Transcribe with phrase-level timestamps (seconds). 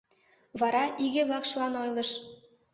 [0.59, 2.09] Вара иге-влакшылан ойлыш: